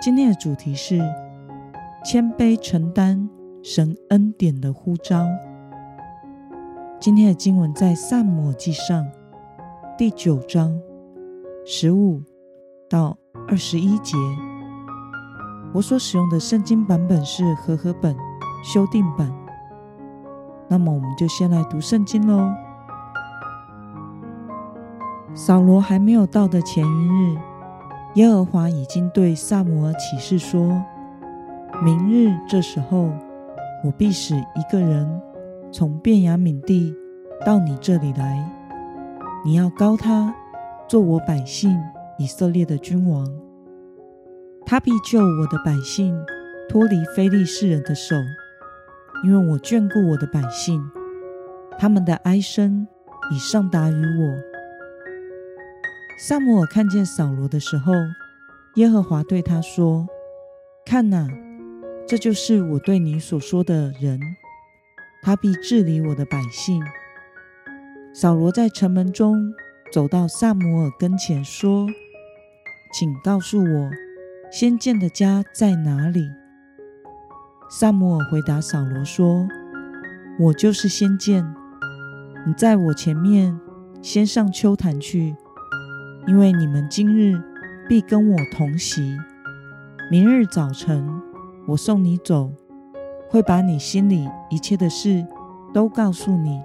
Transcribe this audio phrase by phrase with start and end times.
[0.00, 1.00] 今天的主题是
[2.04, 3.28] 谦卑承担
[3.62, 5.26] 神恩典的呼召。
[7.00, 9.06] 今天的经文在撒母记上
[9.96, 10.78] 第九章
[11.64, 12.22] 十五
[12.88, 13.16] 到
[13.48, 14.16] 二十一节。
[15.72, 18.14] 我所使用的圣经版本是和合本
[18.62, 19.32] 修订版。
[20.68, 22.52] 那么，我们就先来读圣经喽。
[25.34, 27.38] 扫罗还没有到的前一日。
[28.14, 30.80] 耶和华已经对撒母耳起誓说
[31.82, 33.10] ：“明日这时候，
[33.82, 35.20] 我必使一个人
[35.72, 36.94] 从便雅悯地
[37.44, 38.48] 到你这里来。
[39.44, 40.32] 你要膏他
[40.88, 41.76] 做我百姓
[42.16, 43.28] 以色列的君王。
[44.64, 46.16] 他必救我的百姓
[46.68, 48.14] 脱离非利士人的手，
[49.24, 50.80] 因为我眷顾我的百姓，
[51.80, 52.86] 他们的哀声
[53.32, 54.38] 已上达于我。”
[56.16, 57.92] 撒母耳看见扫罗的时候，
[58.76, 60.06] 耶和华对他说
[60.86, 61.28] ：“看哪，
[62.06, 64.20] 这就是我对你所说的人，
[65.22, 66.82] 他必治理我的百姓。”
[68.14, 69.52] 扫罗在城门中
[69.92, 71.88] 走到撒母耳跟前，说
[72.94, 73.90] ：“请告诉我，
[74.52, 76.30] 先见的家在哪里？”
[77.68, 79.48] 撒母尔回答扫罗说
[80.38, 81.44] ：“我就是先见，
[82.46, 83.58] 你在我前面
[84.00, 85.34] 先上丘坛去。”
[86.26, 87.38] 因为你们今日
[87.86, 89.14] 必跟我同席，
[90.10, 91.06] 明日早晨
[91.66, 92.50] 我送你走，
[93.28, 95.26] 会把你心里一切的事
[95.74, 96.62] 都告诉你。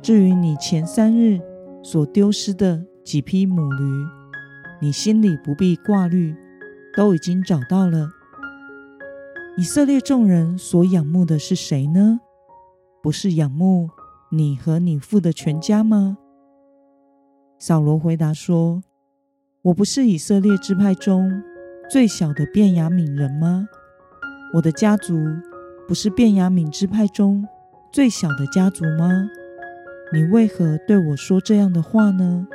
[0.00, 1.38] 至于你前三日
[1.82, 3.84] 所丢失的几匹母驴，
[4.80, 6.34] 你心里不必挂虑，
[6.96, 8.08] 都已经找到了。
[9.58, 12.20] 以色列众人所仰慕的是谁呢？
[13.02, 13.90] 不是仰慕
[14.30, 16.16] 你和你父的全家吗？
[17.60, 18.80] 扫罗回答说
[19.62, 21.42] ：“我不是以色列支派中
[21.90, 23.68] 最小的便雅悯人吗？
[24.54, 25.18] 我的家族
[25.88, 27.44] 不是便雅悯支派中
[27.92, 29.10] 最小的家族吗？
[30.12, 32.46] 你为何对我说这样的话呢？”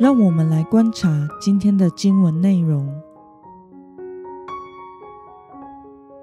[0.00, 2.92] 让我们来观察今天的经文内容。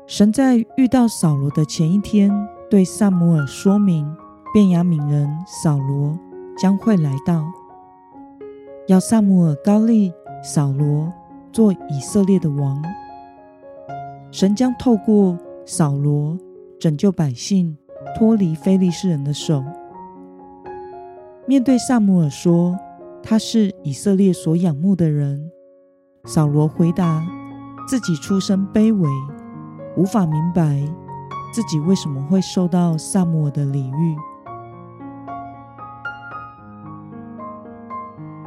[0.06, 2.30] 神在遇到扫罗的前一天，
[2.69, 4.16] 对撒母耳说明，
[4.53, 6.16] 便雅悯人扫罗
[6.56, 7.44] 将会来到，
[8.88, 10.13] 要撒母耳膏立
[10.44, 11.12] 扫罗
[11.52, 12.80] 做以色列的王。
[14.30, 15.35] 神将透过
[15.66, 16.38] 扫罗
[16.80, 17.75] 拯救百姓
[18.16, 19.63] 脱离非利士人的手。
[21.47, 22.78] 面对撒母耳说
[23.24, 25.50] 他是以色列所仰慕的人，
[26.25, 27.28] 扫罗回答
[27.88, 29.09] 自己出身卑微，
[29.97, 30.80] 无法明白。
[31.51, 34.15] 自己为什么会受到撒母耳的礼遇？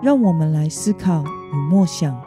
[0.01, 2.21] 让我们来思考与默想：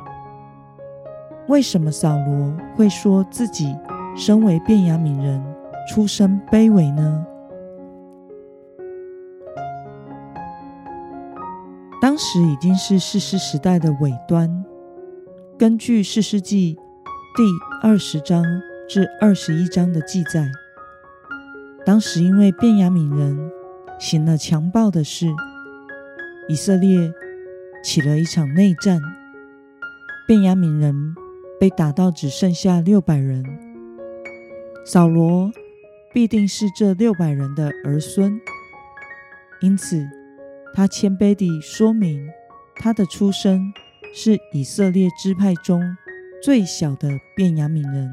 [1.47, 3.75] 为什么扫罗会说自己
[4.15, 5.43] 身为便雅悯人，
[5.89, 7.25] 出身卑微呢？
[12.01, 14.63] 当时已经是士师时代的尾端，
[15.57, 16.77] 根据士师记
[17.35, 17.43] 第
[17.81, 18.43] 二十章
[18.87, 20.45] 至二十一章的记载。
[21.85, 23.51] 当时，因为便雅悯人
[23.99, 25.27] 行了强暴的事，
[26.47, 27.13] 以色列
[27.83, 28.99] 起了一场内战，
[30.27, 31.15] 便雅悯人
[31.59, 33.45] 被打到只剩下六百人。
[34.83, 35.51] 扫罗
[36.11, 38.41] 必定是这六百人的儿孙，
[39.61, 40.03] 因此
[40.73, 42.27] 他谦卑地说明
[42.75, 43.61] 他的出身
[44.11, 45.81] 是以色列支派中
[46.41, 48.11] 最小的便雅悯人，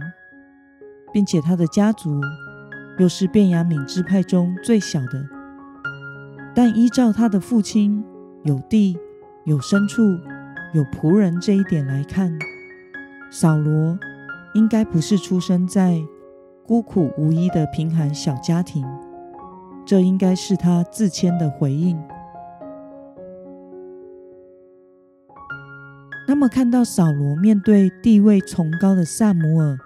[1.11, 2.21] 并且他的家族。
[2.99, 5.27] 又是便雅敏支派中最小的，
[6.55, 8.05] 但依照他的父亲
[8.45, 8.99] 有地、
[9.45, 10.03] 有牲畜、
[10.75, 12.39] 有仆人这一点来看，
[13.31, 13.99] 扫罗
[14.55, 16.01] 应该不是出生在
[16.67, 18.85] 孤苦无依的贫寒小家庭，
[19.87, 21.99] 这应该是他自谦的回应。
[26.29, 29.77] 那么，看到扫罗面对地位崇高的撒母耳，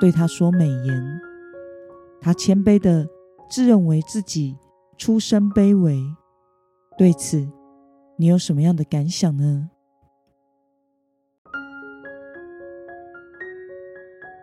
[0.00, 1.20] 对他说美言。
[2.20, 3.08] 他谦卑的
[3.48, 4.56] 自认为自己
[4.96, 6.02] 出身卑微。
[6.98, 7.48] 对此，
[8.16, 9.70] 你有什么样的感想呢？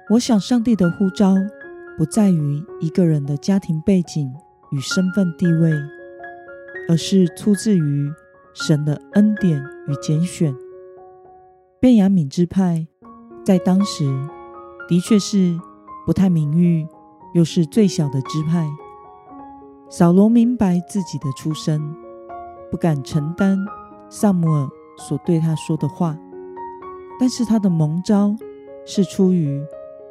[0.09, 1.33] 我想，上帝的呼召
[1.97, 4.31] 不在于一个人的家庭背景
[4.71, 5.71] 与身份地位，
[6.87, 8.11] 而是出自于
[8.53, 10.53] 神的恩典与拣选。
[11.79, 12.85] 便雅敏之派
[13.43, 14.05] 在当时
[14.87, 15.57] 的确是
[16.05, 16.85] 不太名誉。
[17.33, 18.67] 又是最小的支派。
[19.89, 21.81] 扫罗明白自己的出身，
[22.71, 23.57] 不敢承担
[24.09, 26.17] 撒母耳所对他说的话，
[27.19, 28.35] 但是他的蒙召
[28.85, 29.63] 是出于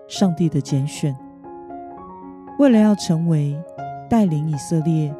[0.07, 1.17] 上帝的拣选，
[2.59, 3.61] 为了要成为
[4.09, 5.13] 带领以色列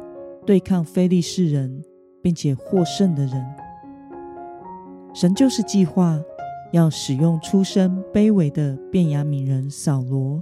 [0.45, 1.83] 对抗非利士人
[2.21, 3.45] 并且获胜的人。
[5.13, 6.17] 神就是计划
[6.71, 10.41] 要使用出身卑微的便雅悯人扫罗，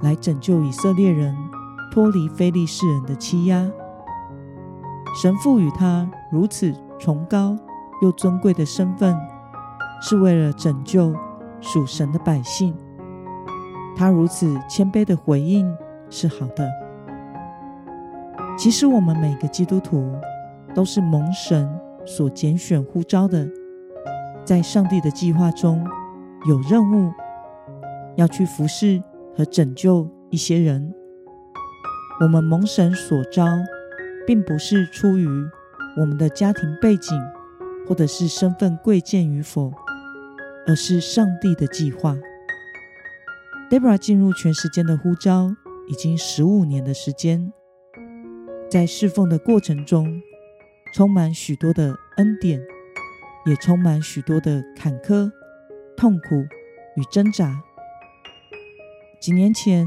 [0.00, 1.36] 来拯救以色列人
[1.90, 3.68] 脱离非利士人的欺压。
[5.20, 7.56] 神赋予他如此崇高
[8.00, 9.18] 又尊贵的身份，
[10.00, 11.12] 是为了拯救
[11.60, 12.72] 属神的百姓。
[13.96, 15.68] 他如此谦卑的回应
[16.08, 16.70] 是好的。
[18.56, 20.14] 其实我们每个基督徒
[20.74, 21.68] 都是蒙神
[22.06, 23.48] 所拣选呼召的，
[24.44, 25.84] 在上帝的计划中
[26.48, 27.12] 有任务
[28.14, 29.02] 要去服侍
[29.38, 30.92] 和拯救一些人。
[32.20, 33.46] 我们蒙神所召，
[34.26, 35.28] 并不是出于
[35.96, 37.16] 我们的家庭背景，
[37.86, 39.72] 或者是身份贵贱与否，
[40.66, 42.16] 而是上帝的计划。
[43.70, 45.54] Deborah 进入全时间的呼召
[45.86, 47.52] 已经十五年的时间，
[48.68, 50.20] 在侍奉的过程中，
[50.92, 52.60] 充满许多的恩典，
[53.46, 55.30] 也充满许多的坎坷、
[55.96, 56.34] 痛苦
[56.96, 57.62] 与挣扎。
[59.20, 59.84] 几年前，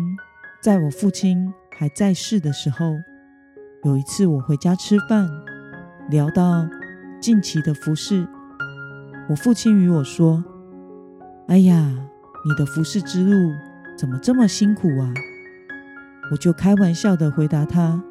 [0.62, 2.98] 在我父亲还在世的时候，
[3.86, 5.26] 有一次，我回家吃饭，
[6.10, 6.68] 聊到
[7.22, 8.28] 近期的服事，
[9.30, 10.44] 我父亲与我说
[11.48, 11.98] ：“哎呀，
[12.46, 13.54] 你的服事之路
[13.98, 15.14] 怎么这么辛苦啊？”
[16.30, 18.04] 我就开玩笑的回答他：“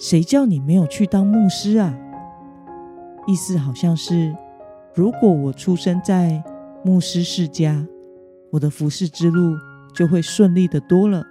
[0.00, 1.94] 谁叫你没有去当牧师啊？”
[3.28, 4.34] 意思好像是，
[4.94, 6.42] 如果我出生在
[6.82, 7.86] 牧师世家，
[8.50, 9.54] 我的服事之路
[10.00, 11.22] 就会顺利的多了。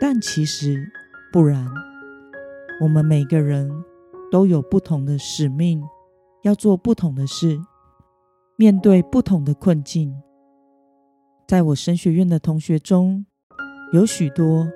[0.00, 0.90] 但其实
[1.32, 1.64] 不然。
[2.80, 3.70] 我们每个人
[4.28, 5.80] 都有不同的使命，
[6.42, 7.60] 要做不同的事，
[8.56, 10.12] 面对不同的困境。
[11.46, 13.24] 在我神学院的同学中，
[13.92, 14.68] 有许多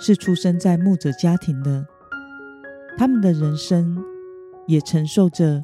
[0.00, 1.86] 是出生在牧者家庭的，
[2.98, 4.02] 他们的人生
[4.66, 5.62] 也承受着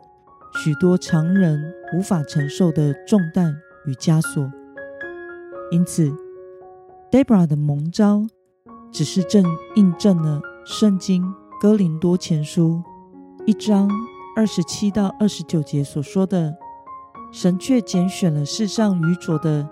[0.62, 3.56] 许多常人无法承受的重担
[3.86, 4.48] 与枷锁。
[5.72, 6.14] 因此
[7.10, 8.26] Debra 的蒙召
[8.90, 9.44] 只是正
[9.76, 11.24] 印证了圣经。
[11.58, 12.82] 哥林多前书
[13.46, 13.88] 一章
[14.36, 16.54] 二十七到二十九节所说的，
[17.32, 19.66] 神却拣选了世上愚拙的，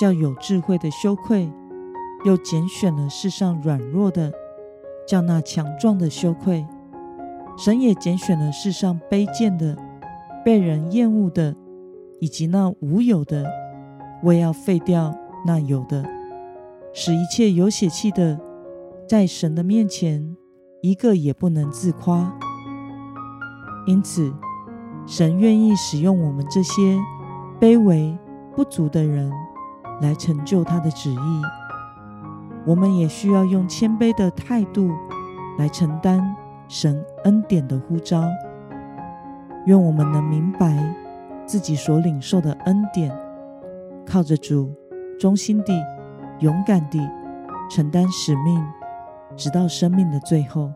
[0.00, 1.48] 叫有智慧的羞愧；
[2.24, 4.32] 又拣选了世上软弱的，
[5.06, 6.66] 叫那强壮的羞愧。
[7.56, 9.76] 神也拣选了世上卑贱的、
[10.44, 11.54] 被人厌恶的，
[12.18, 13.44] 以及那无有的，
[14.24, 15.14] 为要废掉
[15.46, 16.04] 那有的，
[16.92, 18.40] 使一切有血气的，
[19.08, 20.36] 在神的面前。
[20.82, 22.34] 一个也不能自夸，
[23.86, 24.32] 因此，
[25.06, 26.98] 神愿意使用我们这些
[27.60, 28.16] 卑微
[28.56, 29.30] 不足的人
[30.00, 31.42] 来成就他的旨意。
[32.64, 34.90] 我们也需要用谦卑的态度
[35.58, 36.34] 来承担
[36.66, 38.24] 神恩典的呼召。
[39.66, 40.82] 愿我们能明白
[41.44, 43.14] 自己所领受的恩典，
[44.06, 44.74] 靠着主，
[45.18, 45.74] 忠心地、
[46.40, 46.98] 勇敢地
[47.70, 48.62] 承担使命。
[49.36, 50.72] 直到生命的最后。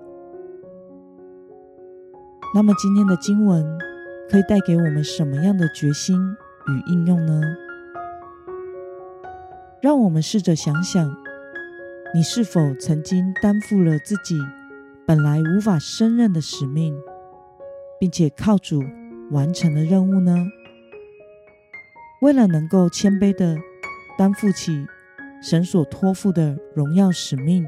[2.54, 3.66] 那么，今天的经文
[4.30, 6.16] 可以带给我们什么样的决心
[6.68, 7.42] 与应用呢？
[9.83, 11.14] 让我们试着想想，
[12.14, 14.38] 你是否曾经担负了自己
[15.04, 16.97] 本来无法胜任的使命，
[17.99, 18.83] 并且靠主
[19.33, 20.47] 完成了任务呢？
[22.23, 23.56] 为了能够谦卑地
[24.16, 24.87] 担负起
[25.46, 27.66] 神所托付的荣耀使命。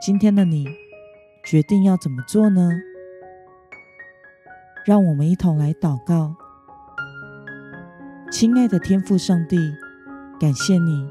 [0.00, 0.68] 今天的你
[1.44, 2.70] 决定要怎么做呢？
[4.86, 6.36] 让我们一同来祷告。
[8.30, 9.56] 亲爱的天父上帝，
[10.38, 11.10] 感谢你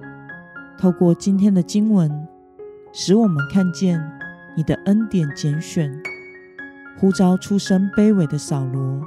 [0.77, 2.25] 透过今天的经文，
[2.93, 4.01] 使我们看见
[4.55, 5.91] 你的恩典拣选，
[6.97, 9.01] 呼召出身卑微的扫罗。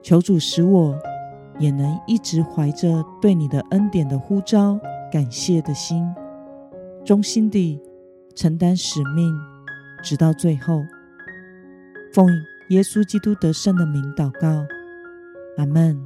[0.00, 0.96] 求主使我
[1.58, 4.78] 也能一直怀着对你的恩典的呼召
[5.12, 6.04] 感谢的心，
[7.04, 7.80] 忠心地。
[8.32, 9.36] 承担使命，
[10.02, 10.82] 直到最后。
[12.14, 12.26] 奉
[12.70, 14.64] 耶稣基督得胜的名祷告，
[15.58, 16.00] 阿门。